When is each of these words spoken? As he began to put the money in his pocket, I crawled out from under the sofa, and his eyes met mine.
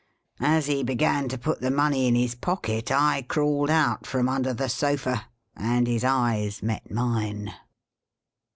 As 0.39 0.65
he 0.65 0.81
began 0.81 1.29
to 1.29 1.37
put 1.37 1.61
the 1.61 1.69
money 1.69 2.07
in 2.07 2.15
his 2.15 2.33
pocket, 2.33 2.91
I 2.91 3.21
crawled 3.21 3.69
out 3.69 4.07
from 4.07 4.27
under 4.27 4.51
the 4.51 4.67
sofa, 4.67 5.27
and 5.55 5.85
his 5.85 6.03
eyes 6.03 6.63
met 6.63 6.89
mine. 6.89 7.53